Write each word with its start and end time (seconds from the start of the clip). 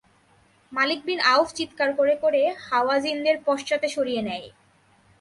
মালিক 0.71 0.99
bin 1.05 1.19
Awf 1.25 1.47
চিৎকার 1.53 1.89
করে 1.93 2.13
করে 2.15 2.41
হাওয়াযিনদের 2.67 3.37
পশ্চাতে 3.45 3.87
সরিয়ে 3.87 4.21
নেয়। 4.21 4.47